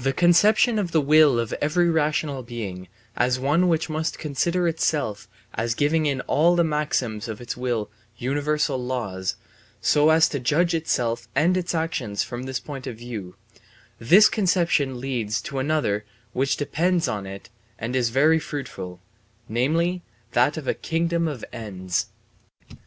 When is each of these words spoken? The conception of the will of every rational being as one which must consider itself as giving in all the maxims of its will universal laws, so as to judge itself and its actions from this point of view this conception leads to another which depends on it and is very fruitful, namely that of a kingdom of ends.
The 0.00 0.14
conception 0.14 0.78
of 0.78 0.92
the 0.92 1.00
will 1.02 1.38
of 1.38 1.52
every 1.60 1.90
rational 1.90 2.42
being 2.42 2.88
as 3.18 3.38
one 3.38 3.68
which 3.68 3.90
must 3.90 4.18
consider 4.18 4.66
itself 4.66 5.28
as 5.52 5.74
giving 5.74 6.06
in 6.06 6.22
all 6.22 6.56
the 6.56 6.64
maxims 6.64 7.28
of 7.28 7.38
its 7.38 7.54
will 7.54 7.90
universal 8.16 8.78
laws, 8.82 9.36
so 9.82 10.08
as 10.08 10.26
to 10.30 10.40
judge 10.40 10.72
itself 10.74 11.28
and 11.34 11.54
its 11.54 11.74
actions 11.74 12.22
from 12.22 12.44
this 12.44 12.58
point 12.60 12.86
of 12.86 12.96
view 12.96 13.36
this 13.98 14.30
conception 14.30 15.00
leads 15.02 15.42
to 15.42 15.58
another 15.58 16.06
which 16.32 16.56
depends 16.56 17.06
on 17.06 17.26
it 17.26 17.50
and 17.78 17.94
is 17.94 18.08
very 18.08 18.38
fruitful, 18.38 19.02
namely 19.50 20.00
that 20.32 20.56
of 20.56 20.66
a 20.66 20.72
kingdom 20.72 21.28
of 21.28 21.44
ends. 21.52 22.06